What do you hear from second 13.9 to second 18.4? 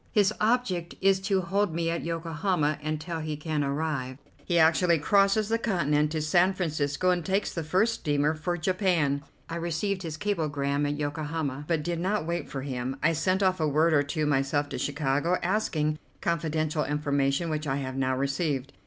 or two myself to Chicago, asking confidential information which I have now